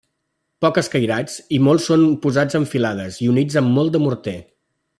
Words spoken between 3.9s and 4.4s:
de morter.